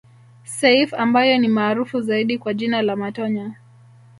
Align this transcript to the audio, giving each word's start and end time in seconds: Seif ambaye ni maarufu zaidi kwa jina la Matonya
Seif 0.43 0.93
ambaye 0.93 1.37
ni 1.37 1.47
maarufu 1.47 2.01
zaidi 2.01 2.37
kwa 2.37 2.53
jina 2.53 2.81
la 2.81 2.95
Matonya 2.95 3.53